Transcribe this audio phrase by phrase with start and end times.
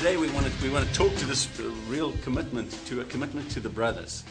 [0.00, 3.04] today we want to we want to talk to this uh, real commitment to a
[3.04, 4.24] commitment to the brothers,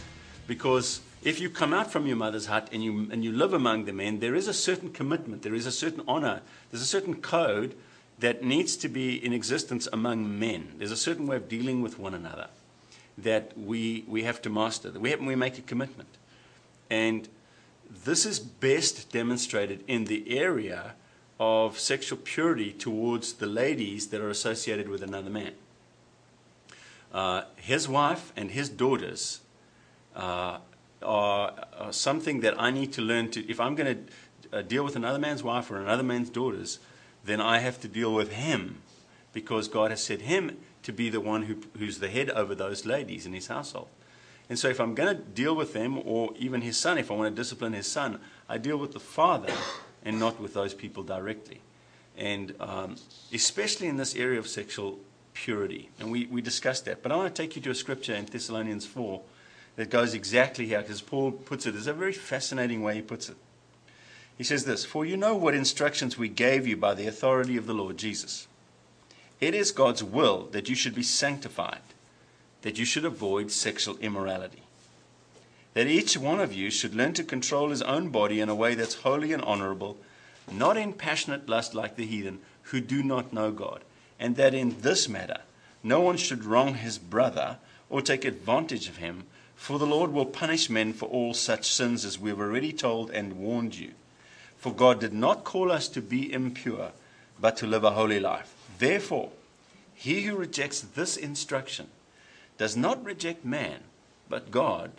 [0.47, 3.85] because if you come out from your mother's hut and you and you live among
[3.85, 7.21] the men, there is a certain commitment, there is a certain honor, there's a certain
[7.21, 7.76] code
[8.17, 10.74] that needs to be in existence among men.
[10.79, 12.47] There's a certain way of dealing with one another
[13.15, 14.90] that we we have to master.
[14.90, 16.09] That we have, we make a commitment,
[16.90, 17.30] and
[18.05, 20.95] this is best demonstrated in the area
[21.40, 25.54] of sexual purity towards the ladies that are associated with another man.
[27.13, 29.41] Uh, his wife and his daughters
[30.16, 30.59] uh,
[31.02, 33.49] are, are, something that I need to learn to.
[33.49, 34.05] If I'm going
[34.52, 36.80] to uh, deal with another man's wife or another man's daughters,
[37.26, 38.82] then I have to deal with him
[39.34, 42.85] because God has set him to be the one who, who's the head over those
[42.85, 43.88] ladies in his household.
[44.49, 47.13] And so, if I'm going to deal with them, or even his son, if I
[47.13, 49.54] want to discipline his son, I deal with the father
[50.04, 51.62] and not with those people directly.
[52.18, 52.96] And um,
[53.32, 54.99] especially in this area of sexual
[55.43, 55.90] purity.
[55.99, 57.01] And we, we discussed that.
[57.01, 59.21] But I want to take you to a scripture in Thessalonians 4
[59.77, 63.29] that goes exactly here, because Paul puts it, there's a very fascinating way he puts
[63.29, 63.37] it.
[64.38, 67.67] He says this For you know what instructions we gave you by the authority of
[67.67, 68.48] the Lord Jesus.
[69.40, 71.82] It is God's will that you should be sanctified,
[72.62, 74.64] that you should avoid sexual immorality
[75.73, 78.76] that each one of you should learn to control his own body in a way
[78.76, 79.98] that's holy and honorable,
[80.52, 83.82] not in passionate lust like the heathen who do not know God,
[84.20, 85.42] and that in this matter
[85.84, 87.58] no one should wrong his brother
[87.89, 89.23] or take advantage of him,
[89.56, 93.11] for the Lord will punish men for all such sins as we have already told
[93.11, 93.92] and warned you.
[94.58, 96.92] For God did not call us to be impure,
[97.39, 98.53] but to live a holy life.
[98.78, 99.31] Therefore,
[99.95, 101.88] he who rejects this instruction
[102.58, 103.80] does not reject man,
[104.30, 104.92] but God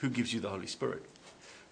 [0.00, 1.04] who gives you the Holy Spirit.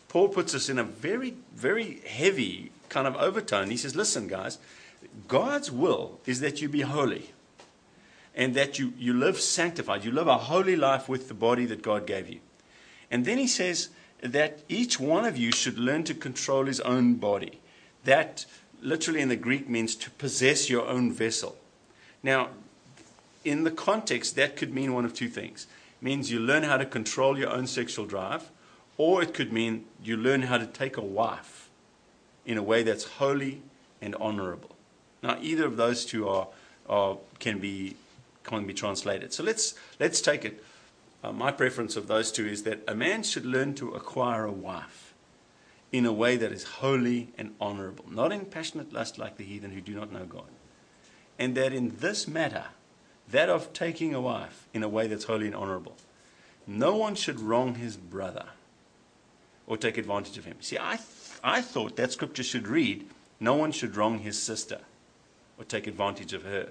[0.08, 3.70] Paul puts us in a very, very heavy kind of overtone.
[3.70, 4.58] He says, Listen, guys,
[5.28, 7.30] God's will is that you be holy
[8.34, 10.04] and that you, you live sanctified.
[10.04, 12.40] You live a holy life with the body that God gave you.
[13.10, 13.90] And then he says
[14.20, 17.60] that each one of you should learn to control his own body.
[18.04, 18.46] That
[18.82, 21.56] literally in the Greek means to possess your own vessel.
[22.22, 22.48] Now,
[23.44, 25.66] in the context, that could mean one of two things
[26.00, 28.50] It means you learn how to control your own sexual drive,
[28.96, 31.68] or it could mean you learn how to take a wife
[32.46, 33.62] in a way that's holy
[34.00, 34.73] and honorable.
[35.24, 36.48] Now, either of those two are,
[36.86, 37.96] are can be
[38.42, 39.32] can be translated.
[39.32, 40.62] So let's let's take it.
[41.22, 44.52] Uh, my preference of those two is that a man should learn to acquire a
[44.52, 45.14] wife
[45.92, 49.70] in a way that is holy and honorable, not in passionate lust like the heathen
[49.70, 50.50] who do not know God,
[51.38, 52.66] and that in this matter
[53.26, 55.96] that of taking a wife in a way that's holy and honorable.
[56.66, 58.44] No one should wrong his brother
[59.66, 60.58] or take advantage of him.
[60.60, 63.08] See, I, th- I thought that scripture should read,
[63.40, 64.80] no one should wrong his sister
[65.58, 66.68] or take advantage of her.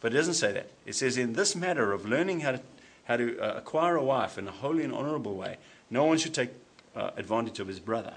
[0.00, 0.68] But it doesn't say that.
[0.84, 2.60] It says, in this matter of learning how to,
[3.04, 5.56] how to uh, acquire a wife in a holy and honorable way,
[5.90, 6.50] no one should take
[6.94, 8.14] uh, advantage of his brother.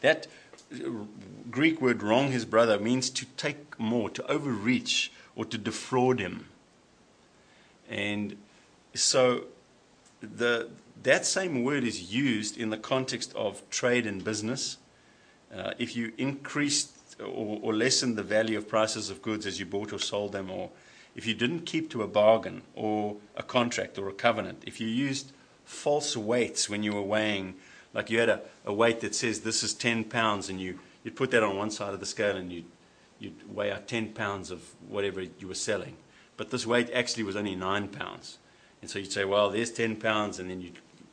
[0.00, 0.26] That
[0.72, 0.88] uh,
[1.50, 6.46] Greek word wrong his brother means to take more, to overreach, or to defraud him.
[7.90, 8.36] And
[8.94, 9.44] so
[10.20, 10.70] the,
[11.02, 14.78] that same word is used in the context of trade and business.
[15.54, 19.66] Uh, if you increased or, or lessened the value of prices of goods as you
[19.66, 20.70] bought or sold them, or
[21.14, 24.86] if you didn't keep to a bargain or a contract or a covenant, if you
[24.86, 25.32] used
[25.64, 27.54] false weights when you were weighing,
[27.94, 31.16] like you had a, a weight that says this is 10 pounds, and you, you'd
[31.16, 32.64] put that on one side of the scale and you
[33.18, 35.96] you'd weigh out 10 pounds of whatever you were selling.
[36.36, 38.38] But this weight actually was only nine pounds.
[38.82, 40.38] And so you'd say, well, there's 10 pounds.
[40.38, 40.72] And then you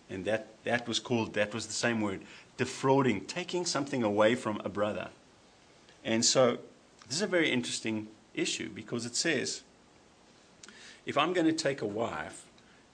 [0.09, 2.21] and that, that was called, that was the same word,
[2.57, 5.09] defrauding, taking something away from a brother.
[6.03, 6.57] And so
[7.07, 9.63] this is a very interesting issue because it says,
[11.05, 12.45] if I'm going to take a wife,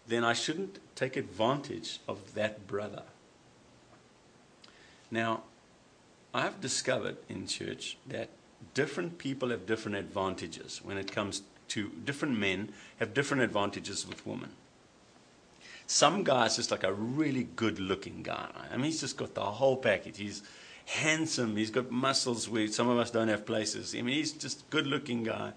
[0.08, 3.04] then I shouldn't take advantage of that brother.
[5.12, 5.44] Now,
[6.34, 8.30] I've discovered in church that
[8.74, 14.26] different people have different advantages when it comes to different men have different advantages with
[14.26, 14.50] women.
[15.88, 18.50] Some guy's just like a really good looking guy.
[18.72, 20.18] I mean, he's just got the whole package.
[20.18, 20.44] He's
[20.90, 21.56] handsome.
[21.56, 23.96] He's got muscles where some of us don't have places.
[23.96, 25.54] I mean, he's just a good looking guy.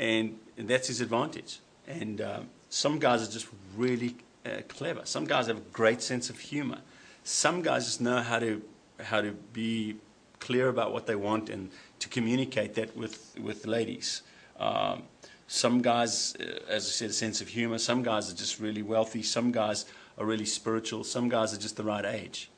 [0.00, 1.60] And, and that's his advantage.
[1.86, 3.46] And um, some guys are just
[3.76, 5.02] really uh, clever.
[5.04, 6.78] Some guys have a great sense of humor.
[7.22, 8.60] Some guys just know how to,
[9.00, 9.96] how to be
[10.40, 11.70] clear about what they want and
[12.00, 14.22] to communicate that with, with ladies.
[14.58, 15.04] Um,
[15.46, 17.78] some guys, uh, as I said, a sense of humor.
[17.78, 19.22] Some guys are just really wealthy.
[19.22, 19.86] Some guys
[20.18, 21.04] are really spiritual.
[21.04, 22.50] Some guys are just the right age.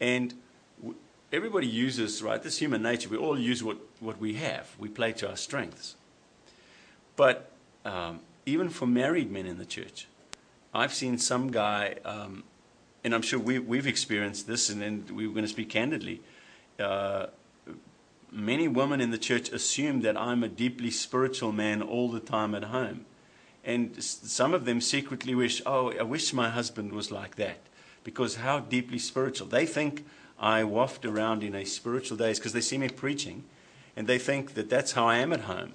[0.00, 0.34] And
[1.32, 4.74] everybody uses, right, this human nature, we all use what, what we have.
[4.78, 5.96] We play to our strengths.
[7.16, 7.50] But
[7.84, 10.06] um, even for married men in the church.
[10.74, 12.44] I've seen some guy, um,
[13.04, 16.20] and I'm sure we, we've experienced this, and we were going to speak candidly.
[16.78, 17.26] Uh,
[18.30, 22.54] many women in the church assume that I'm a deeply spiritual man all the time
[22.54, 23.04] at home.
[23.64, 27.58] And some of them secretly wish, oh, I wish my husband was like that.
[28.02, 29.46] Because how deeply spiritual.
[29.46, 30.04] They think
[30.42, 33.44] I waft around in a spiritual daze because they see me preaching,
[33.96, 35.74] and they think that that's how I am at home.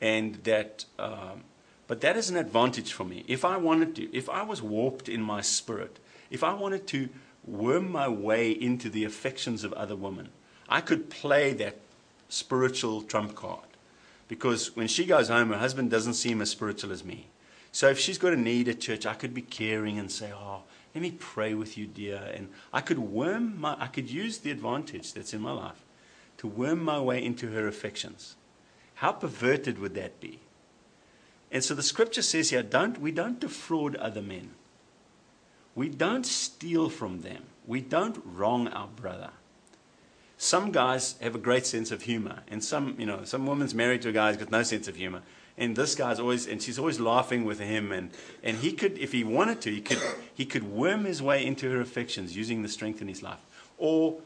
[0.00, 1.44] And that, um,
[1.86, 3.24] but that is an advantage for me.
[3.26, 5.98] If I wanted to, if I was warped in my spirit,
[6.30, 7.08] if I wanted to
[7.46, 10.28] worm my way into the affections of other women,
[10.68, 11.78] I could play that
[12.28, 13.60] spiritual trump card.
[14.28, 17.28] Because when she goes home, her husband doesn't seem as spiritual as me.
[17.72, 20.62] So if she's got a need at church, I could be caring and say, Oh,
[20.96, 22.32] let me pray with you, dear.
[22.32, 25.84] And I could worm my, I could use the advantage that's in my life
[26.38, 28.34] to worm my way into her affections.
[28.94, 30.40] How perverted would that be?
[31.52, 34.52] And so the scripture says here, don't, we don't defraud other men.
[35.74, 37.42] We don't steal from them.
[37.66, 39.32] We don't wrong our brother.
[40.38, 44.00] Some guys have a great sense of humor, and some, you know, some woman's married
[44.02, 45.20] to a guy who's got no sense of humor.
[45.58, 48.10] And this guy's always, and she's always laughing with him, and,
[48.42, 49.98] and he could, if he wanted to, he could,
[50.34, 53.40] he could worm his way into her affections using the strength in his life,
[53.78, 54.18] or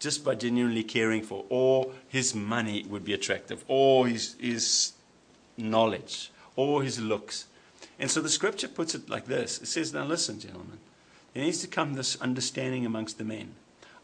[0.00, 4.92] just by genuinely caring for, or his money would be attractive, or his, his
[5.56, 7.46] knowledge, or his looks.
[7.98, 10.78] And so the scripture puts it like this it says, Now listen, gentlemen,
[11.32, 13.54] there needs to come this understanding amongst the men.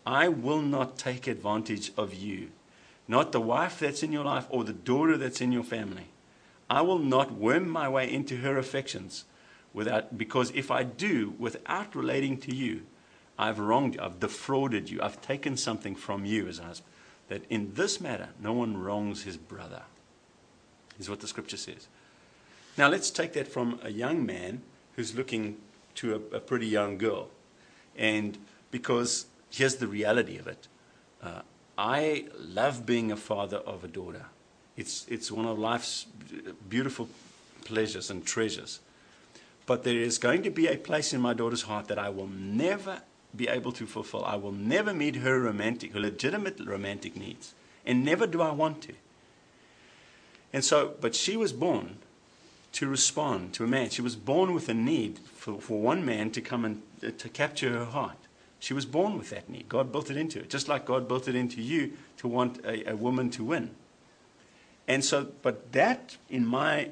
[0.07, 2.51] I will not take advantage of you,
[3.09, 6.07] not the wife that's in your life or the daughter that's in your family.
[6.73, 9.27] I will not worm my way into her affections
[9.75, 12.85] without, because if I do, without relating to you,
[13.39, 16.91] I've wronged you, I've defrauded you, I've taken something from you as a husband.
[17.29, 19.83] That in this matter, no one wrongs his brother,
[20.99, 21.89] is what the scripture says.
[22.79, 24.63] Now, let's take that from a young man
[24.97, 25.59] who's looking
[25.97, 27.29] to a, a pretty young girl.
[27.99, 28.39] And
[28.71, 30.69] because here's the reality of it
[31.23, 31.43] uh,
[31.77, 34.25] I love being a father of a daughter.
[34.77, 36.07] It's, it's one of life's
[36.69, 37.09] beautiful
[37.65, 38.81] pleasures and treasures.
[39.67, 42.27] But there is going to be a place in my daughter's heart that I will
[42.27, 43.03] never
[43.35, 44.25] be able to fulfill.
[44.25, 47.55] I will never meet her romantic, her legitimate romantic needs.
[47.87, 48.95] And never do I want to.
[50.53, 51.99] And so, but she was born
[52.73, 53.91] to respond to a man.
[53.91, 57.29] She was born with a need for, for one man to come and uh, to
[57.29, 58.17] capture her heart.
[58.59, 59.69] She was born with that need.
[59.69, 62.91] God built it into her, just like God built it into you to want a,
[62.91, 63.71] a woman to win.
[64.89, 66.91] And so, but that, in my,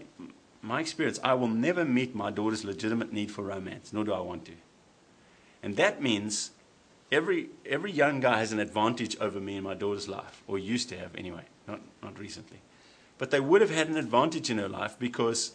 [0.62, 4.20] my experience, I will never meet my daughter's legitimate need for romance, nor do I
[4.20, 4.52] want to.
[5.62, 6.52] And that means
[7.10, 10.88] every, every young guy has an advantage over me in my daughter's life, or used
[10.90, 12.58] to have anyway, not, not recently.
[13.18, 15.52] But they would have had an advantage in her life because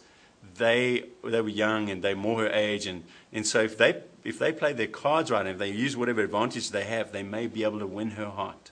[0.56, 2.86] they, they were young and they're more her age.
[2.86, 5.96] And, and so if they, if they play their cards right and if they use
[5.96, 8.70] whatever advantage they have, they may be able to win her heart.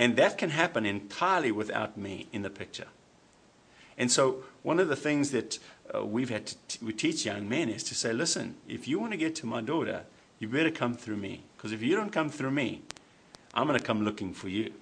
[0.00, 2.86] And that can happen entirely without me in the picture.
[3.98, 5.58] And so one of the things that
[5.94, 8.98] uh, we've had to t- we teach young men is to say, listen, if you
[8.98, 10.04] want to get to my daughter,
[10.38, 11.42] you better come through me.
[11.54, 12.80] Because if you don't come through me,
[13.52, 14.72] I'm going to come looking for you.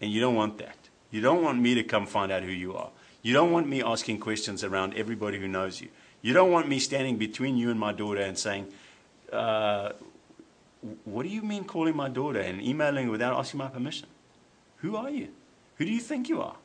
[0.00, 0.76] And you don't want that.
[1.10, 2.90] You don't want me to come find out who you are.
[3.22, 5.88] You don't want me asking questions around everybody who knows you.
[6.20, 8.68] You don't want me standing between you and my daughter and saying,
[9.32, 9.94] uh,
[11.06, 14.06] What do you mean calling my daughter and emailing without asking my permission?
[14.82, 15.28] Who are you?
[15.76, 16.56] Who do you think you are?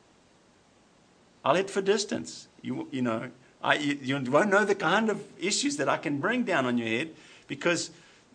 [1.44, 2.48] I'll hit for distance.
[2.62, 3.30] You, you know,
[3.62, 6.78] I, you, you won't know the kind of issues that I can bring down on
[6.78, 7.14] your head
[7.46, 7.90] because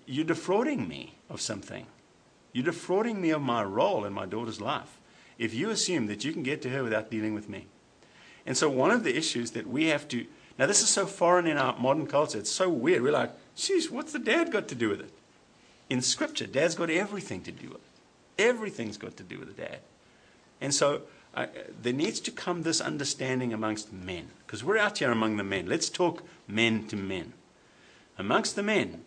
[0.06, 1.86] you're defrauding me of something.
[2.52, 5.00] You're defrauding me of my role in my daughter's life
[5.38, 7.68] if you assume that you can get to her without dealing with me.
[8.46, 10.26] And so, one of the issues that we have to
[10.58, 12.38] now, this is so foreign in our modern culture.
[12.38, 13.02] It's so weird.
[13.02, 15.12] We're like, geez, what's the dad got to do with it?
[15.90, 17.93] In Scripture, dad's got everything to do with it.
[18.38, 19.80] Everything's got to do with the dad.
[20.62, 21.02] And so,
[21.36, 21.48] uh,
[21.82, 24.28] there needs to come this understanding amongst men.
[24.46, 25.66] Because we're out here among the men.
[25.66, 27.34] Let's talk men to men.
[28.18, 29.04] Amongst the men,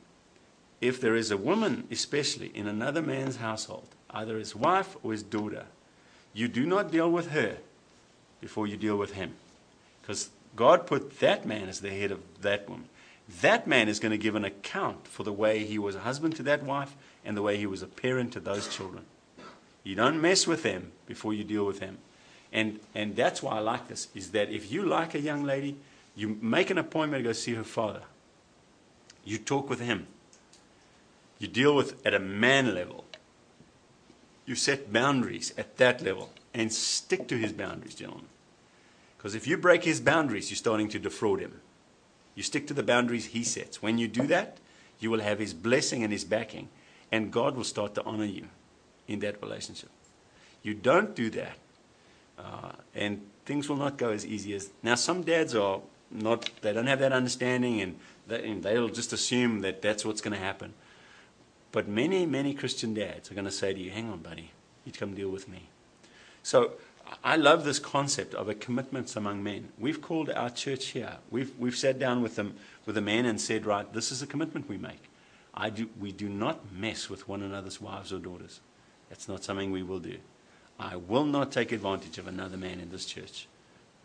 [0.81, 5.23] if there is a woman, especially in another man's household, either his wife or his
[5.23, 5.67] daughter,
[6.35, 7.59] you do not deal with her
[8.41, 9.35] before you deal with him.
[10.03, 12.89] Because God put that man as the head of that woman.
[13.41, 16.37] That man is going to give an account for the way he was a husband
[16.37, 19.05] to that wife and the way he was a parent to those children.
[19.87, 21.99] You don't mess with them before you deal with him.
[22.53, 25.77] And, and that's why I like this, is that if you like a young lady,
[26.17, 28.03] you make an appointment to go see her father.
[29.25, 30.09] You talk with him.
[31.39, 33.05] You deal with at a man level.
[34.45, 38.27] You set boundaries at that level and stick to his boundaries, gentlemen.
[39.17, 41.61] Because if you break his boundaries, you're starting to defraud him.
[42.35, 43.83] You stick to the boundaries he sets.
[43.83, 44.59] When you do that,
[44.99, 46.71] you will have his blessing and his backing,
[47.13, 48.49] and God will start to honor you
[49.09, 49.91] in that relationship.
[50.63, 51.57] You don't do that,
[52.39, 54.71] uh, and things will not go as easy as.
[54.83, 57.97] Now, some dads are not, they don't have that understanding, and,
[58.27, 60.75] they, and they'll just assume that that's what's going to happen.
[61.73, 64.51] But many, many Christian dads are going to say to you, hang on, buddy,
[64.85, 65.69] you'd come deal with me.
[66.43, 66.73] So
[67.23, 69.69] I love this concept of a commitment among men.
[69.79, 71.17] We've called our church here.
[71.31, 74.27] We've, we've sat down with them with the men and said, right, this is a
[74.27, 75.11] commitment we make.
[75.55, 78.61] I do, we do not mess with one another's wives or daughters.
[79.09, 80.19] That's not something we will do.
[80.79, 83.47] I will not take advantage of another man in this church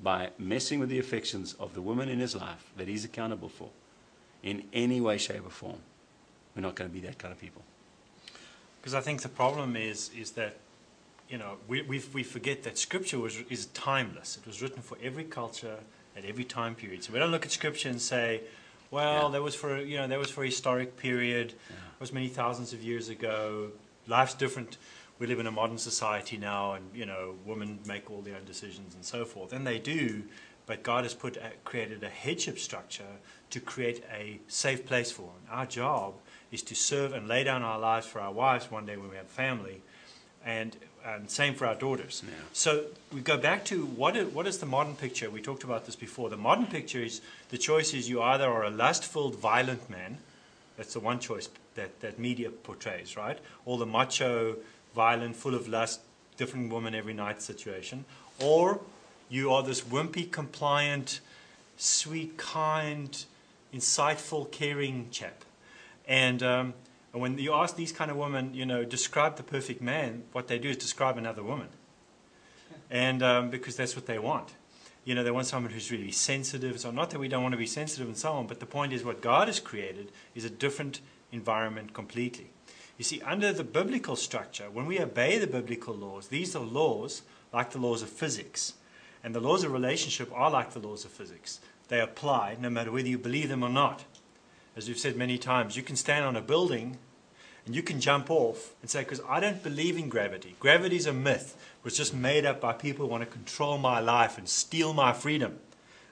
[0.01, 3.70] by messing with the affections of the woman in his life that he's accountable for
[4.41, 5.79] in any way, shape, or form.
[6.55, 7.62] We're not going to be that kind of people.
[8.81, 10.58] Because I think the problem is is that
[11.29, 14.38] you know we we, we forget that Scripture was is timeless.
[14.38, 15.77] It was written for every culture
[16.17, 17.03] at every time period.
[17.03, 18.41] So we don't look at Scripture and say,
[18.89, 19.29] well, yeah.
[19.34, 21.53] that was for you know that was for a historic period.
[21.70, 21.75] Yeah.
[21.75, 23.72] It was many thousands of years ago.
[24.08, 24.77] Life's different.
[25.20, 28.46] We live in a modern society now, and you know women make all their own
[28.46, 30.24] decisions and so forth, and they do.
[30.65, 33.03] But God has put created a headship structure
[33.50, 35.41] to create a safe place for them.
[35.51, 36.13] Our job
[36.51, 39.15] is to serve and lay down our lives for our wives one day when we
[39.15, 39.81] have family,
[40.46, 42.24] and, and same for our daughters.
[42.25, 42.34] Yeah.
[42.53, 45.29] So we go back to what is, what is the modern picture?
[45.29, 46.29] We talked about this before.
[46.29, 50.17] The modern picture is the choice is you either are a lust-filled, violent man.
[50.77, 53.40] That's the one choice that, that media portrays, right?
[53.66, 54.58] Or the macho,
[54.96, 56.01] violent, full of lust,
[56.38, 58.06] different woman every night situation.
[58.40, 58.82] Or
[59.30, 61.22] you are this wimpy, compliant,
[61.78, 63.25] sweet, kind,
[63.74, 65.44] insightful, caring chap.
[66.08, 66.74] And, um,
[67.13, 70.48] and when you ask these kind of women, you know, describe the perfect man, what
[70.48, 71.68] they do is describe another woman.
[72.90, 74.50] And um, because that's what they want.
[75.06, 76.80] You know, they want someone who's really sensitive.
[76.80, 78.94] So, not that we don't want to be sensitive and so on, but the point
[78.94, 81.00] is what God has created is a different
[81.32, 82.52] environment completely.
[82.98, 87.24] You see, under the biblical structure, when we obey the biblical laws, these are laws
[87.52, 88.74] like the laws of physics.
[89.24, 91.60] And the laws of relationship are like the laws of physics.
[91.88, 94.06] They apply no matter whether you believe them or not.
[94.76, 96.98] As we've said many times, you can stand on a building
[97.66, 100.56] and you can jump off and say, because I don't believe in gravity.
[100.60, 101.56] Gravity is a myth.
[101.80, 104.94] It was just made up by people who want to control my life and steal
[104.94, 105.60] my freedom.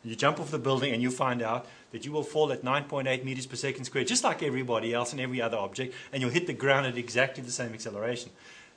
[0.03, 3.23] You jump off the building and you find out that you will fall at 9.8
[3.23, 6.47] meters per second squared, just like everybody else and every other object, and you'll hit
[6.47, 8.31] the ground at exactly the same acceleration.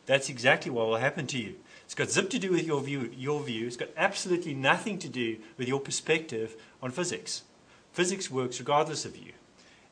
[0.07, 1.54] That's exactly what will happen to you.
[1.85, 3.66] It's got zip to do with your view, your view.
[3.66, 7.42] It's got absolutely nothing to do with your perspective on physics.
[7.92, 9.33] Physics works regardless of you.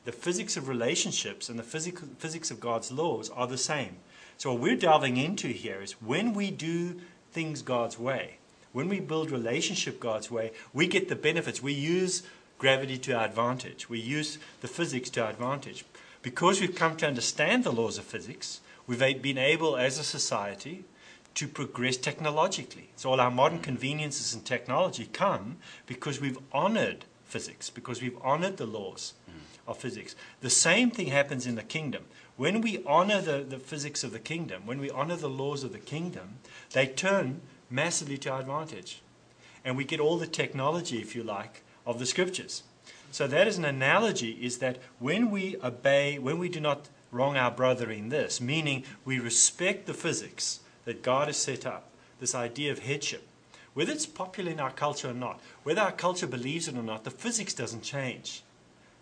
[0.05, 3.97] The physics of relationships and the physics, physics of God's laws are the same.
[4.39, 7.01] So what we're delving into here is when we do
[7.33, 8.39] things God's way,
[8.73, 11.63] when we build relationship God's way, we get the benefits.
[11.63, 12.23] We use
[12.61, 13.89] gravity to our advantage.
[13.89, 15.85] We use the physics to our advantage.
[16.23, 20.85] Because we've come to understand the laws of physics, we've been able as a society
[21.35, 22.91] to progress technologically.
[22.97, 28.59] So all our modern conveniences and technology come because we've honored physics, because we've honored
[28.59, 29.15] the laws
[29.67, 30.15] of physics.
[30.43, 32.05] The same thing happens in the kingdom.
[32.37, 35.73] When we honor the, the physics of the kingdom, when we honor the laws of
[35.73, 36.41] the kingdom,
[36.73, 37.41] they turn
[37.71, 39.01] massively to our advantage.
[39.65, 42.63] And we get all the technology, if you like, of the scriptures.
[43.11, 47.37] So that is an analogy, is that when we obey, when we do not wrong
[47.37, 52.35] our brother in this, meaning we respect the physics, that God has set up, this
[52.35, 53.27] idea of headship.
[53.75, 57.05] Whether it's popular in our culture or not, whether our culture believes it or not,
[57.05, 58.43] the physics doesn't change.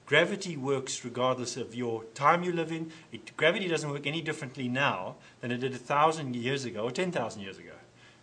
[0.07, 2.91] Gravity works regardless of your time you live in.
[3.13, 6.91] It, gravity doesn't work any differently now than it did a thousand years ago or
[6.91, 7.73] 10,000 years ago.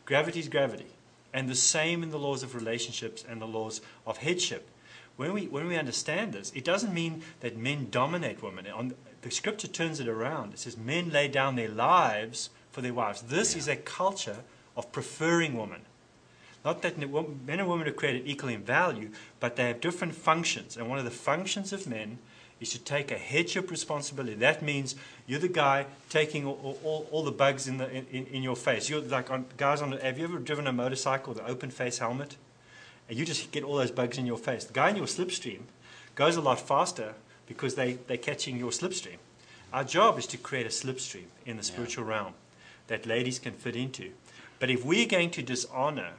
[0.05, 0.87] Gravity is gravity.
[1.35, 4.69] And the same in the laws of relationships and the laws of headship.
[5.17, 8.67] When we, when we understand this, it doesn't mean that men dominate women.
[8.67, 10.53] On, the scripture turns it around.
[10.53, 13.23] It says men lay down their lives for their wives.
[13.23, 13.59] This yeah.
[13.59, 14.37] is a culture
[14.77, 15.81] of preferring women.
[16.63, 19.11] Not that men and women are created equally in value,
[19.41, 20.77] but they have different functions.
[20.77, 22.19] And one of the functions of men
[22.65, 24.35] is to take a headship responsibility.
[24.35, 24.95] That means
[25.27, 28.89] you're the guy taking all, all, all the bugs in, the, in, in, your face.
[28.89, 29.91] You're like on, guys on.
[29.91, 32.35] Have you ever driven a motorcycle with an open face helmet?
[33.07, 34.65] And you just get all those bugs in your face.
[34.65, 35.61] The guy in your slipstream
[36.15, 37.13] goes a lot faster
[37.45, 39.17] because they, they're catching your slipstream.
[39.71, 42.11] Our job is to create a slipstream in the spiritual yeah.
[42.11, 42.33] realm
[42.87, 44.11] that ladies can fit into.
[44.59, 46.13] But if we're going to dishonor,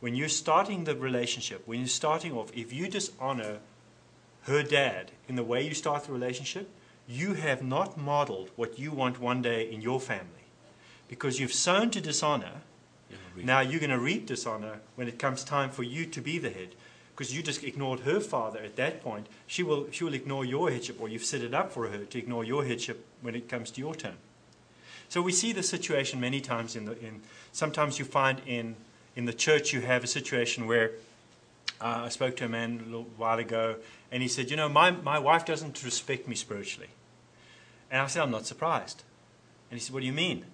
[0.00, 3.58] when you're starting the relationship, when you're starting off, if you dishonor
[4.50, 6.68] her dad in the way you start the relationship,
[7.08, 10.44] you have not modeled what you want one day in your family.
[11.08, 12.62] Because you've sown to dishonor,
[13.34, 13.46] reap.
[13.46, 16.50] Now you're going to reap dishonor when it comes time for you to be the
[16.50, 16.74] head.
[17.14, 19.26] Because you just ignored her father at that point.
[19.46, 22.18] She will, she will ignore your headship, or you've set it up for her to
[22.18, 24.16] ignore your headship when it comes to your turn.
[25.08, 27.20] So we see the situation many times in the in
[27.52, 28.76] sometimes you find in
[29.16, 30.92] in the church you have a situation where
[31.80, 33.76] uh, I spoke to a man a little while ago
[34.12, 36.90] and he said, you know, my, my wife doesn't respect me spiritually.
[37.90, 39.02] And I said, I'm not surprised.
[39.70, 40.44] And he said, what do you mean?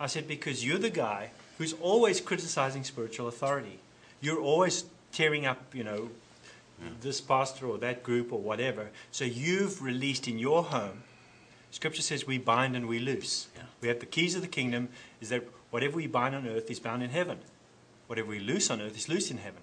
[0.00, 3.78] I said, because you're the guy who's always criticizing spiritual authority.
[4.20, 6.10] You're always tearing up, you know,
[7.00, 8.88] this pastor or that group or whatever.
[9.10, 11.02] So you've released in your home.
[11.70, 13.48] Scripture says we bind and we loose.
[13.56, 13.62] Yeah.
[13.80, 14.88] We have the keys of the kingdom
[15.20, 17.38] is that whatever we bind on earth is bound in heaven.
[18.06, 19.60] Whatever we loose on earth is loose in heaven.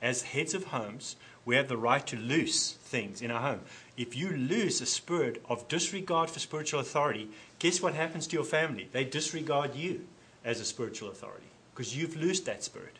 [0.00, 3.60] As heads of homes, we have the right to loose things in our home.
[3.96, 7.28] If you lose a spirit of disregard for spiritual authority,
[7.58, 8.88] guess what happens to your family?
[8.92, 10.06] They disregard you
[10.44, 12.96] as a spiritual authority because you've loosed that spirit.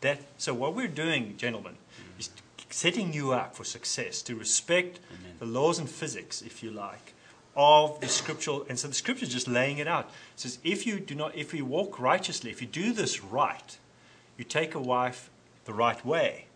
[0.00, 1.76] That, so, what we're doing, gentlemen,
[2.18, 2.30] is
[2.70, 5.36] setting you up for success to respect Amen.
[5.38, 7.14] the laws and physics, if you like,
[7.54, 8.66] of the scriptural.
[8.68, 10.06] And so the scripture is just laying it out.
[10.34, 13.78] It says, if you do not, if you walk righteously, if you do this right,
[14.36, 15.30] you take a wife
[15.64, 16.46] the right way.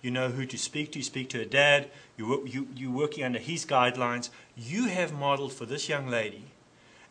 [0.00, 0.98] You know who to speak to.
[0.98, 1.88] You speak to her dad.
[2.16, 4.30] You, you, you're working under his guidelines.
[4.56, 6.44] You have modeled for this young lady,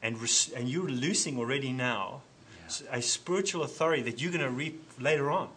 [0.01, 2.21] and, res- and you're loosing already now
[2.89, 5.49] a spiritual authority that you're going to reap later on.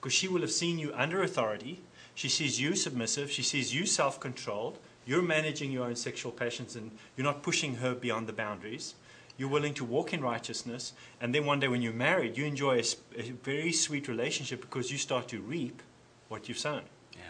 [0.00, 1.80] Because she will have seen you under authority.
[2.14, 3.30] She sees you submissive.
[3.30, 4.78] She sees you self controlled.
[5.04, 8.94] You're managing your own sexual passions and you're not pushing her beyond the boundaries.
[9.36, 10.92] You're willing to walk in righteousness.
[11.20, 12.82] And then one day when you're married, you enjoy
[13.16, 15.82] a very sweet relationship because you start to reap
[16.28, 16.82] what you've sown.
[17.12, 17.20] Yeah.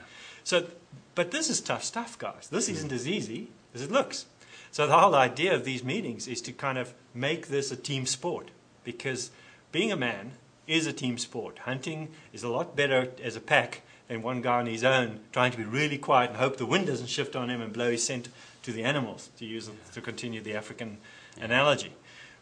[0.45, 0.67] So,
[1.15, 2.49] but this is tough stuff, guys.
[2.49, 4.27] This isn't as easy as it looks.
[4.71, 8.07] So the whole idea of these meetings is to kind of make this a team
[8.07, 8.51] sport
[8.85, 9.31] because
[9.73, 10.33] being a man
[10.66, 11.61] is a team sport.
[11.61, 15.51] Hunting is a lot better as a pack than one guy on his own trying
[15.53, 18.05] to be really quiet and hope the wind doesn't shift on him and blow his
[18.05, 18.29] scent
[18.62, 20.99] to the animals, to use to continue the African
[21.40, 21.92] analogy.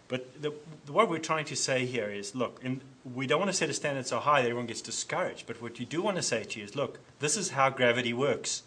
[0.09, 0.53] But the,
[0.85, 3.71] the, what we're trying to say here is, look, in, we don't want to set
[3.71, 5.47] a standard so high that everyone gets discouraged.
[5.47, 8.13] But what you do want to say to you is, look, this is how gravity
[8.13, 8.63] works.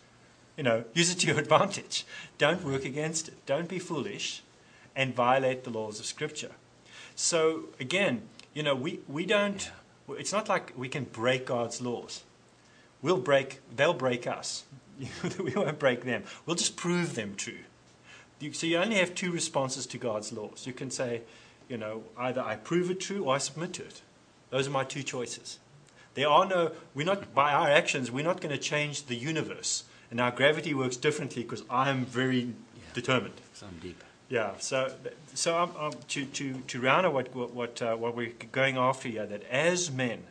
[0.56, 2.06] You know, use it to your advantage.
[2.38, 3.46] Don't work against it.
[3.46, 4.42] Don't be foolish
[4.96, 6.52] and violate the laws of Scripture.
[7.16, 9.72] So again, you know, we, we don't.
[10.10, 12.24] It's not like we can break God's laws.
[13.02, 13.60] We'll break.
[13.76, 14.64] They'll break us.
[15.40, 16.24] we won't break them.
[16.46, 17.60] We'll just prove them true.
[18.40, 20.68] You, so you only have two responses to God's laws.
[20.68, 21.22] You can say,
[21.68, 24.02] you know, either I prove it true or I submit to it.
[24.50, 25.60] Those are my two choices.
[26.14, 29.84] There are no, we're not, by our actions, we're not going to change the universe.
[30.10, 32.54] And our gravity works differently because I'm very
[32.94, 33.36] determined.
[33.54, 34.04] Some deep.
[34.30, 34.92] Yeah, so
[35.34, 39.26] so to to to round out what what what, uh, what we're going after here,
[39.26, 40.24] that as men,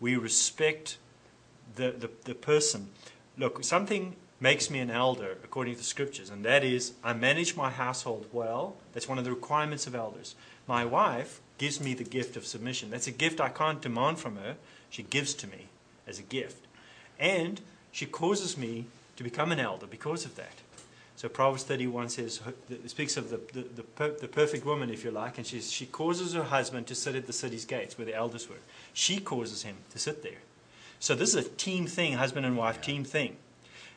[0.00, 0.96] we respect
[1.74, 2.88] the, the the person.
[3.36, 7.56] Look, something makes me an elder according to the scriptures, and that is I manage
[7.56, 8.76] my household well.
[8.92, 10.34] That's one of the requirements of elders.
[10.66, 12.90] My wife gives me the gift of submission.
[12.90, 14.56] That's a gift I can't demand from her.
[14.90, 15.68] She gives to me
[16.06, 16.66] as a gift,
[17.18, 17.60] and
[17.92, 20.52] she causes me to become an elder because of that.
[21.16, 25.02] So Proverbs 31 says, it speaks of the, the, the, per, the perfect woman, if
[25.02, 28.04] you like, and she's, she causes her husband to sit at the city's gates where
[28.04, 28.56] the elders were.
[28.92, 30.40] She causes him to sit there.
[31.00, 33.36] So this is a team thing, husband and wife team thing.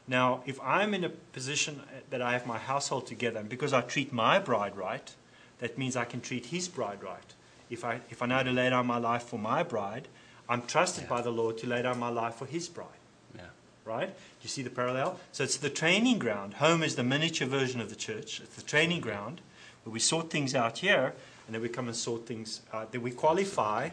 [0.10, 3.74] Now, if I'm in a position uh, that I have my household together, and because
[3.74, 5.14] I treat my bride right,
[5.60, 7.34] that means I can treat his bride right.
[7.70, 10.08] If I, if I know to lay down my life for my bride,
[10.50, 11.10] I'm trusted Yeah.
[11.10, 12.88] by the Lord to lay down my life for his bride
[13.36, 13.44] Yeah.
[13.86, 14.08] right?
[14.08, 15.20] Do you see the parallel?
[15.32, 16.56] So it's the training ground.
[16.56, 18.42] Home is the miniature version of the church.
[18.42, 19.42] It's the training ground
[19.84, 21.14] where we sort things out here,
[21.46, 22.92] and then we come and sort things out.
[22.92, 23.90] Then we qualify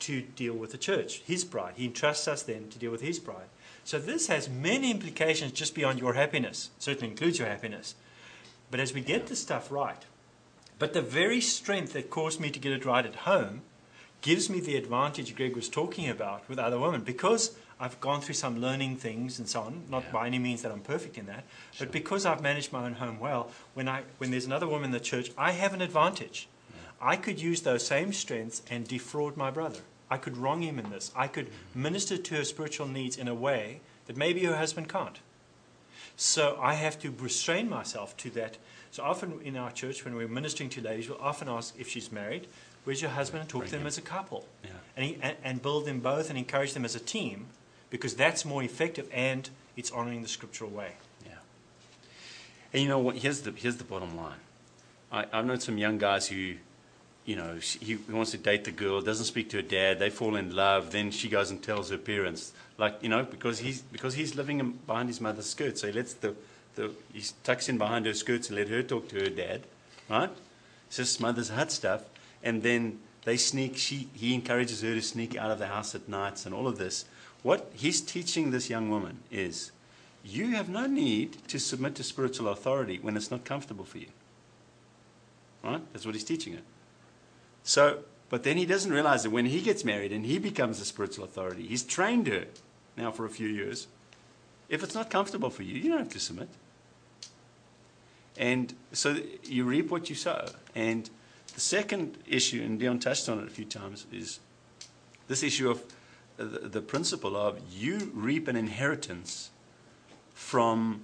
[0.00, 1.74] to deal with the church, his bride.
[1.76, 3.48] He entrusts us then to deal with his bride.
[3.86, 6.70] So this has many implications just beyond your happiness.
[6.80, 7.94] Certainly includes your happiness.
[8.68, 10.04] But as we get this stuff right,
[10.80, 13.62] but the very strength that caused me to get it right at home
[14.22, 18.34] gives me the advantage Greg was talking about with other women because I've gone through
[18.34, 19.84] some learning things and so on.
[19.88, 20.10] Not Yeah.
[20.12, 21.86] by any means that I'm perfect in that, Sure.
[21.86, 24.90] but because I've managed my own home well, when I when there's another woman in
[24.90, 26.48] the church, I have an advantage.
[27.00, 29.82] I could use those same strengths and defraud my brother.
[30.10, 31.10] I could wrong him in this.
[31.16, 35.18] I could minister to her spiritual needs in a way that maybe her husband can't.
[36.16, 38.56] So I have to restrain myself to that.
[38.90, 42.10] So often in our church, when we're ministering to ladies, we'll often ask if she's
[42.10, 42.46] married,
[42.84, 43.86] where's your husband, and talk Bring to them him.
[43.88, 44.46] as a couple.
[44.64, 44.70] Yeah.
[44.96, 47.46] And, he, and, and build them both and encourage them as a team
[47.90, 50.92] because that's more effective and it's honoring the scriptural way.
[51.24, 51.32] Yeah.
[52.72, 53.16] And you know what?
[53.16, 54.38] Here's the here's the bottom line.
[55.12, 56.54] I, I've known some young guys who
[57.26, 60.10] you know, she, he wants to date the girl, doesn't speak to her dad, they
[60.10, 63.82] fall in love, then she goes and tells her parents, like, you know, because he's,
[63.82, 66.34] because he's living behind his mother's skirt, so he lets the,
[66.76, 69.62] the, he tucks in behind her skirts and let her talk to her dad,
[70.08, 70.30] right?
[70.88, 72.04] Just mother's hut stuff,
[72.44, 76.08] and then they sneak, she, he encourages her to sneak out of the house at
[76.08, 77.06] nights and all of this.
[77.42, 79.72] What he's teaching this young woman is,
[80.24, 84.08] you have no need to submit to spiritual authority when it's not comfortable for you.
[85.64, 85.80] Right?
[85.92, 86.60] That's what he's teaching her.
[87.66, 90.84] So, but then he doesn't realize that when he gets married and he becomes a
[90.84, 92.44] spiritual authority, he's trained her
[92.96, 93.88] now for a few years.
[94.68, 96.48] If it's not comfortable for you, you don't have to submit.
[98.38, 100.46] And so you reap what you sow.
[100.76, 101.10] And
[101.54, 104.38] the second issue, and Dion touched on it a few times, is
[105.26, 105.82] this issue of
[106.36, 109.50] the, principle of you reap an inheritance
[110.34, 111.02] from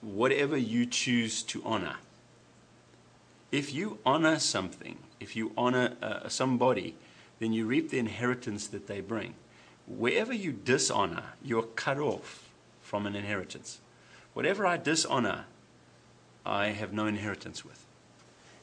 [0.00, 1.96] whatever you choose to honor.
[3.52, 6.94] If you honor something, if you honor uh, somebody,
[7.38, 9.34] then you reap the inheritance that they bring.
[9.86, 12.48] Wherever you dishonor, you're cut off
[12.82, 13.78] from an inheritance.
[14.34, 15.44] Whatever I dishonor,
[16.44, 17.84] I have no inheritance with.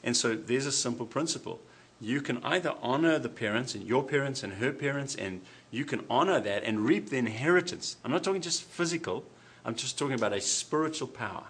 [0.04, 1.60] And so there's a simple principle.
[2.02, 6.04] You can either honor the parents and your parents and her parents, and you can
[6.10, 7.96] honor that and reap the inheritance.
[8.04, 9.24] I'm not talking just physical,
[9.64, 11.46] I'm just talking about a spiritual power.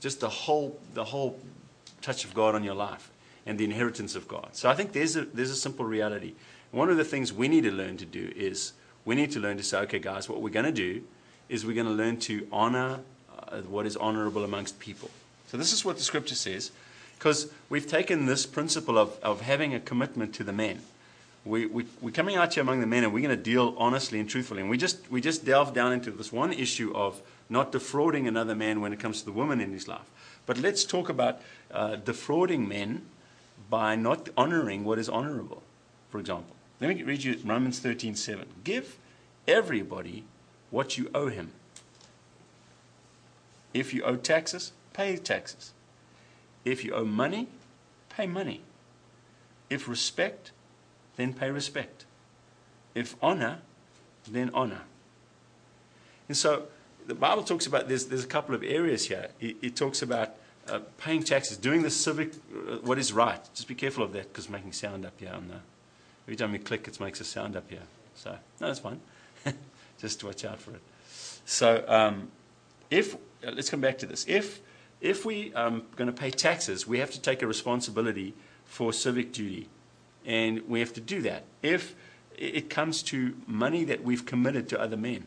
[0.00, 1.38] Just the whole, the whole
[2.00, 3.10] touch of God on your life
[3.48, 4.50] and the inheritance of God.
[4.52, 6.34] So I think there's a, there's a simple reality.
[6.70, 8.74] One of the things we need to learn to do is
[9.06, 11.02] we need to learn to say, okay, guys, what we're going to do
[11.48, 13.00] is we're going to learn to honor
[13.38, 15.10] uh, what is honorable amongst people.
[15.46, 16.70] So this is what the scripture says,
[17.18, 20.82] because we've taken this principle of, of having a commitment to the men.
[21.46, 24.20] We, we, we're coming out here among the men and we're going to deal honestly
[24.20, 24.60] and truthfully.
[24.60, 28.54] And we just, we just delve down into this one issue of not defrauding another
[28.54, 30.10] man when it comes to the woman in his life.
[30.44, 33.06] But let's talk about uh, defrauding men
[33.70, 35.62] by not honoring what is honorable,
[36.10, 36.56] for example.
[36.80, 38.46] Let me read you Romans 13:7.
[38.64, 38.96] Give
[39.46, 40.24] everybody
[40.70, 41.52] what you owe him.
[43.74, 45.72] If you owe taxes, pay taxes.
[46.64, 47.48] If you owe money,
[48.08, 48.62] pay money.
[49.70, 50.52] If respect,
[51.16, 52.04] then pay respect.
[52.94, 53.60] If honor,
[54.26, 54.82] then honor.
[56.28, 56.68] And so
[57.06, 59.28] the Bible talks about there's, there's a couple of areas here.
[59.40, 60.34] It, it talks about
[60.68, 63.40] uh, paying taxes, doing the civic, uh, what is right.
[63.54, 65.56] Just be careful of that because making sound up here on the.
[66.26, 67.82] Every time you click, it makes a sound up here.
[68.14, 69.00] So, no, that's fine.
[69.98, 70.82] Just watch out for it.
[71.46, 72.30] So, um,
[72.90, 74.26] if, uh, let's come back to this.
[74.28, 74.60] If,
[75.00, 78.34] if we are um, going to pay taxes, we have to take a responsibility
[78.66, 79.68] for civic duty.
[80.26, 81.44] And we have to do that.
[81.62, 81.94] If
[82.36, 85.24] it comes to money that we've committed to other men,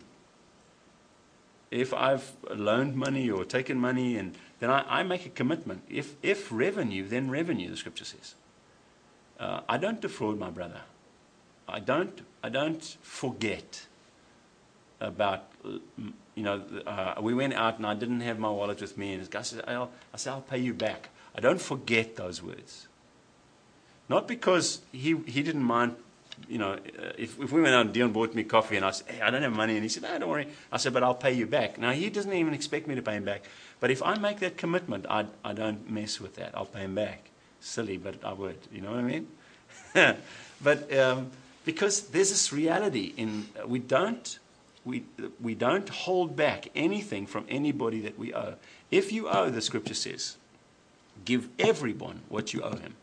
[1.72, 5.82] if I've loaned money or taken money and then I, I make a commitment.
[5.90, 8.36] If, if revenue, then revenue, the scripture says.
[9.40, 10.82] Uh, I don't defraud my brother.
[11.68, 13.88] I don't, I don't forget
[15.00, 15.46] about,
[16.36, 19.22] you know, uh, we went out and I didn't have my wallet with me, and
[19.22, 21.10] this guy says, I'll, I said, I'll pay you back.
[21.36, 22.88] I don't forget those words.
[24.10, 25.96] Not because he, he didn't mind
[26.48, 28.92] you know, uh, if, if we went out and Dion bought me coffee and I
[28.92, 30.48] said, hey, I don't have money, and he said, no, don't worry.
[30.72, 31.78] I said, but I'll pay you back.
[31.78, 33.44] Now, he doesn't even expect me to pay him back.
[33.80, 36.52] But if I make that commitment, I, I don't mess with that.
[36.54, 37.30] I'll pay him back.
[37.60, 38.58] Silly, but I would.
[38.72, 39.28] You know what I mean?
[40.64, 41.32] but um,
[41.66, 44.40] because there's this reality in uh, we don't
[44.84, 45.04] we,
[45.40, 48.56] we don't hold back anything from anybody that we owe.
[48.90, 50.38] If you owe, the scripture says,
[51.24, 52.96] give everyone what you owe him.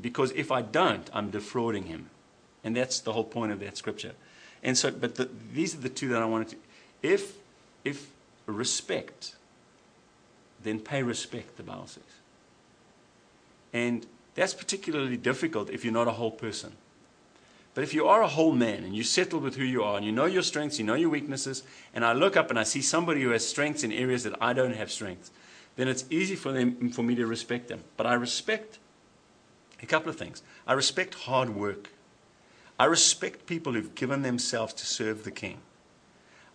[0.00, 2.10] Because if I don't, I'm defrauding him.
[2.64, 4.12] And that's the whole point of that scripture.
[4.62, 6.56] And so, but the, these are the two that I wanted to.
[7.02, 7.34] If,
[7.84, 8.10] if
[8.46, 9.34] respect,
[10.62, 12.02] then pay respect, the Bible says.
[13.72, 16.72] And that's particularly difficult if you're not a whole person.
[17.74, 20.04] But if you are a whole man and you settle with who you are and
[20.04, 21.62] you know your strengths, you know your weaknesses,
[21.94, 24.52] and I look up and I see somebody who has strengths in areas that I
[24.52, 25.30] don't have strengths,
[25.76, 27.82] then it's easy for them for me to respect them.
[27.96, 28.78] But I respect
[29.82, 30.42] a couple of things.
[30.66, 31.90] I respect hard work.
[32.78, 35.58] I respect people who've given themselves to serve the king.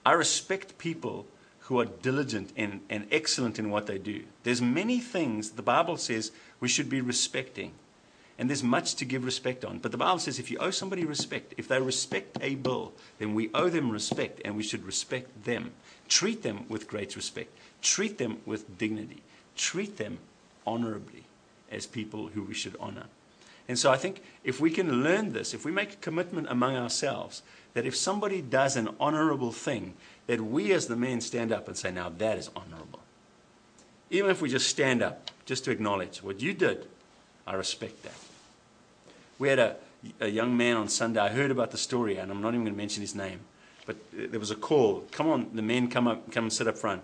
[0.05, 1.27] I respect people
[1.61, 4.23] who are diligent and, and excellent in what they do.
[4.43, 7.73] There's many things the Bible says we should be respecting.
[8.39, 9.79] And there's much to give respect on.
[9.79, 13.33] But the Bible says if you owe somebody respect, if they respect a bill, then
[13.33, 15.71] we owe them respect and we should respect them.
[16.07, 17.51] Treat them with great respect.
[17.81, 19.23] Treat them with dignity.
[19.55, 20.19] Treat them
[20.65, 21.23] honorably
[21.71, 23.07] as people who we should honor.
[23.67, 26.75] And so I think if we can learn this, if we make a commitment among
[26.75, 27.41] ourselves,
[27.73, 29.93] that if somebody does an honorable thing,
[30.27, 32.99] that we as the men stand up and say, now that is honorable.
[34.09, 36.87] Even if we just stand up, just to acknowledge what you did
[37.47, 38.13] I respect that.
[39.39, 39.75] We had a,
[40.19, 41.21] a young man on Sunday.
[41.21, 43.39] I heard about the story, and I'm not even going to mention his name.
[43.85, 45.05] But there was a call.
[45.11, 47.03] Come on, the men come up, come and sit up front.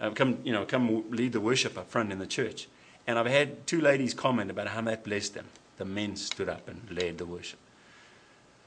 [0.00, 2.68] Uh, come, you know, come lead the worship up front in the church.
[3.06, 5.46] And I've had two ladies comment about how that blessed them.
[5.80, 7.58] The men stood up and led the worship.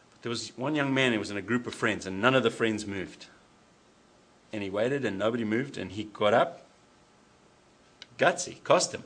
[0.09, 2.33] But there was one young man who was in a group of friends, and none
[2.33, 3.27] of the friends moved.
[4.51, 6.65] And he waited, and nobody moved, and he got up.
[8.17, 9.03] Gutsy, cost him.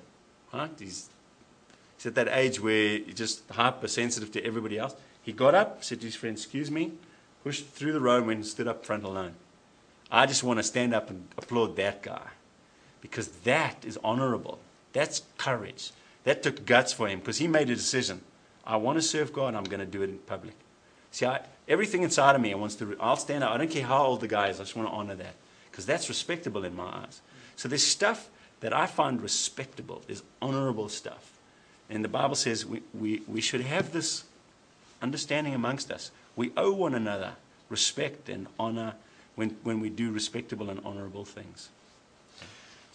[0.54, 0.72] Right?
[0.80, 1.10] He's,
[1.98, 4.96] he's at that age where he's just hypersensitive to everybody else.
[5.22, 6.94] He got up, said to his friend, Excuse me,
[7.44, 9.34] pushed through the row and stood up front alone.
[10.10, 12.28] I just want to stand up and applaud that guy
[13.02, 14.60] because that is honorable.
[14.94, 15.92] That's courage.
[16.28, 18.20] That took guts for him because he made a decision.
[18.66, 19.56] I want to serve God.
[19.56, 20.56] I'm going to do it in public.
[21.10, 22.98] See, I, everything inside of me, wants to.
[23.00, 23.52] I'll stand up.
[23.52, 24.60] I don't care how old the guy is.
[24.60, 25.36] I just want to honor that
[25.72, 27.22] because that's respectable in my eyes.
[27.56, 28.28] So there's stuff
[28.60, 30.02] that I find respectable.
[30.06, 31.40] There's honorable stuff,
[31.90, 34.26] and the Bible says we, we, we should have this
[35.02, 36.12] understanding amongst us.
[36.36, 37.36] We owe one another
[37.70, 38.96] respect and honor
[39.36, 41.70] when, when we do respectable and honorable things.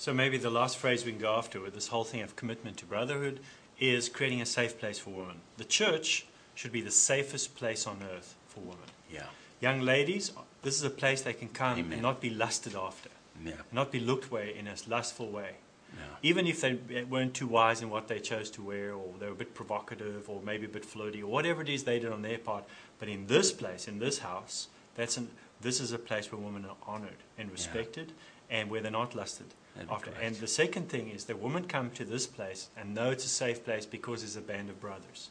[0.03, 2.77] So maybe the last phrase we can go after with this whole thing of commitment
[2.79, 3.39] to brotherhood
[3.79, 5.37] is creating a safe place for women.
[5.59, 8.91] The church should be the safest place on earth for women.
[9.09, 9.27] Yeah.
[9.61, 11.93] Young ladies, this is a place they can come Amen.
[11.93, 13.11] and not be lusted after,
[13.45, 13.53] Yeah.
[13.71, 15.59] not be looked way in a lustful way.
[15.97, 16.03] Yeah.
[16.21, 19.33] Even if they weren't too wise in what they chose to wear, or they were
[19.35, 22.23] a bit provocative, or maybe a bit flirty, or whatever it is they did on
[22.23, 22.65] their part.
[22.99, 26.65] But in this place, in this house, that's an, this is a place where women
[26.65, 28.11] are honored and respected,
[28.51, 29.55] and where they're not lusted
[29.91, 30.11] after.
[30.21, 33.29] And the second thing is that women come to this place and know it's a
[33.29, 35.31] safe place because it's a band of brothers.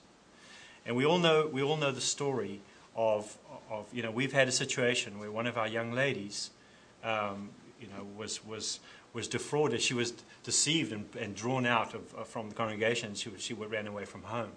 [0.86, 2.62] And we all know we all know the story
[2.96, 3.38] of
[3.70, 6.50] of you know we've had a situation where one of our young ladies,
[7.04, 7.50] um,
[7.80, 8.80] you know, was was
[9.14, 9.82] was defrauded.
[9.82, 13.14] She was deceived and, and drawn out of, of from the congregation.
[13.14, 14.52] She she ran away from home.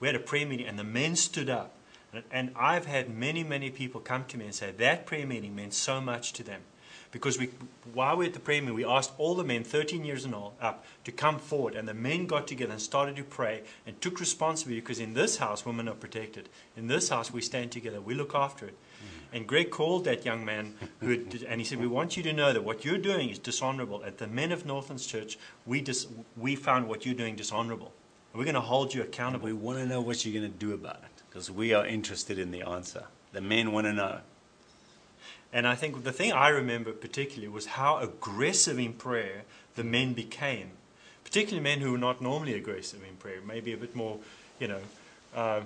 [0.00, 1.74] We had a prayer meeting, and the men stood up.
[2.12, 5.54] And, and I've had many many people come to me and say that prayer meeting
[5.54, 6.62] meant so much to them.
[7.10, 7.48] Because we,
[7.94, 10.34] while we were at the prayer meeting, we asked all the men, 13 years and
[10.34, 11.74] all, up, to come forward.
[11.74, 15.38] And the men got together and started to pray and took responsibility because in this
[15.38, 16.50] house, women are protected.
[16.76, 18.00] In this house, we stand together.
[18.00, 18.74] We look after it.
[18.74, 19.36] Mm.
[19.36, 22.32] And Greg called that young man, who had, and he said, "We want you to
[22.32, 24.04] know that what you're doing is dishonorable.
[24.04, 27.92] At the Men of Northlands Church, we dis, we found what you're doing dishonorable.
[28.32, 30.58] And we're going to hold you accountable." We want to know what you're going to
[30.58, 33.04] do about it because we are interested in the answer.
[33.32, 34.20] The men want to know.
[35.52, 39.42] And I think the thing I remember particularly was how aggressive in prayer
[39.76, 40.70] the men became,
[41.24, 44.18] particularly men who were not normally aggressive in prayer, maybe a bit more,
[44.60, 44.80] you know,
[45.34, 45.62] uh,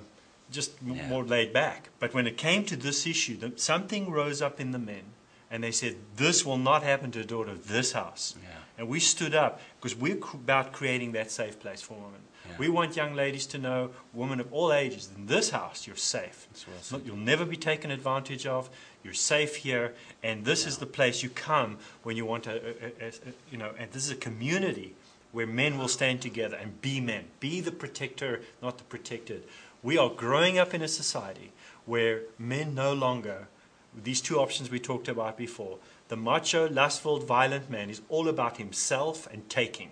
[0.53, 1.09] just m- Yeah.
[1.09, 1.89] more laid back.
[1.99, 5.05] But when it came to this issue, something rose up in the men,
[5.51, 8.49] and they said, "This will not happen to a daughter of this house." Yeah.
[8.79, 12.23] And we stood up because we're about creating that safe place for women.
[12.49, 12.57] Yeah.
[12.59, 16.49] We want young ladies to know, women of all ages, in this house, you're safe.
[16.91, 18.69] Well You'll never be taken advantage of.
[19.05, 22.89] You're safe here, and this is the place you come when you want to, uh,
[23.01, 23.11] uh, uh,
[23.51, 23.73] you know.
[23.79, 24.95] And this is a community
[25.33, 29.45] where men will stand together and be men, be the protector, not the protected.
[29.83, 31.53] We are growing up in a society
[31.87, 33.49] where men no longer,
[33.95, 35.79] these two options we talked about before,
[36.09, 39.91] the macho, lustful, violent man is all about himself and taking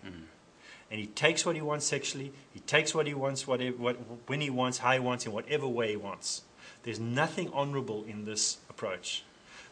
[0.90, 2.32] and he takes what he wants sexually.
[2.52, 5.68] He takes what he wants, whatever, what, when he wants, how he wants, in whatever
[5.68, 6.42] way he wants.
[6.82, 9.24] There's nothing honourable in this approach.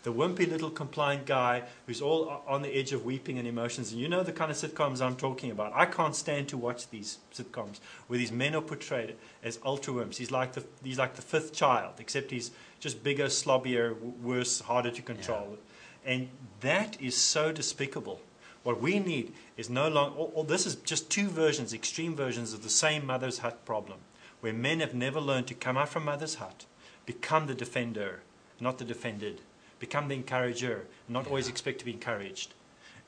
[0.05, 4.01] The wimpy little compliant guy who's all on the edge of weeping and emotions, and
[4.01, 5.73] you know the kind of sitcoms I'm talking about.
[5.75, 10.17] I can't stand to watch these sitcoms where these men are portrayed as ultra wimps.
[10.17, 14.93] He's like the he's like the fifth child, except he's just bigger, slobbier, worse, harder
[14.93, 15.59] to control.
[16.07, 16.29] And
[16.61, 18.21] that is so despicable.
[18.69, 22.53] What we need is no longer, or, or this is just two versions, extreme versions
[22.53, 24.01] of the same mother's hut problem,
[24.41, 26.67] where men have never learned to come out from mother's hut,
[27.07, 28.21] become the defender,
[28.61, 29.41] not the defended,
[29.79, 32.53] become the encourager, not always expect to be encouraged,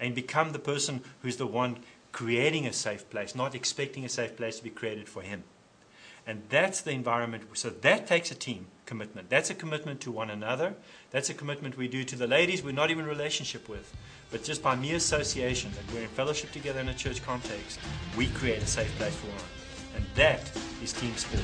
[0.01, 4.39] and become the person who's the one creating a safe place, not expecting a safe
[4.39, 5.45] place to be created for him.
[6.31, 7.43] And that's the environment.
[7.55, 9.29] So that takes a team commitment.
[9.29, 10.75] That's a commitment to one another.
[11.11, 13.93] That's a commitment we do to the ladies we're not even in relationship with.
[14.31, 17.81] But just by mere association, that we're in fellowship together in a church context,
[18.17, 19.97] we create a safe place for one.
[19.97, 20.49] And that
[20.81, 21.43] is team sport.